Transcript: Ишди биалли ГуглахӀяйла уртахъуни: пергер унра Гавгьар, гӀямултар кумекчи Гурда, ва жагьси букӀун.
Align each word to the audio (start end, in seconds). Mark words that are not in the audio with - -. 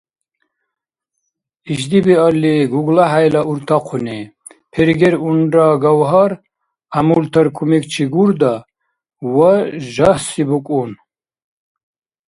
Ишди 1.73 1.99
биалли 2.05 2.53
ГуглахӀяйла 2.71 3.41
уртахъуни: 3.49 4.19
пергер 4.73 5.13
унра 5.27 5.67
Гавгьар, 5.83 6.31
гӀямултар 6.93 7.47
кумекчи 7.55 8.05
Гурда, 8.13 8.53
ва 9.33 9.51
жагьси 9.93 10.43
букӀун. 10.49 10.91